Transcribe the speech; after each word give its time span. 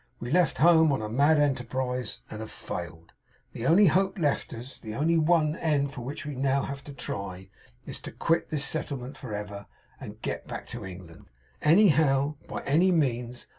We 0.19 0.31
left 0.31 0.57
home 0.57 0.91
on 0.91 1.03
a 1.03 1.09
mad 1.09 1.37
enterprise, 1.37 2.21
and 2.31 2.39
have 2.39 2.49
failed. 2.49 3.13
The 3.53 3.67
only 3.67 3.85
hope 3.85 4.17
left 4.17 4.51
us, 4.51 4.79
the 4.79 4.95
only 4.95 5.15
one 5.15 5.55
end 5.57 5.93
for 5.93 6.01
which 6.01 6.25
we 6.25 6.33
have 6.33 6.41
now 6.41 6.65
to 6.73 6.91
try, 6.91 7.49
is 7.85 8.01
to 8.01 8.11
quit 8.11 8.49
this 8.49 8.65
settlement 8.65 9.15
for 9.15 9.31
ever, 9.35 9.67
and 9.99 10.19
get 10.23 10.47
back 10.47 10.65
to 10.69 10.83
England. 10.87 11.27
Anyhow! 11.61 12.33
by 12.47 12.63
any 12.63 12.91
means! 12.91 13.45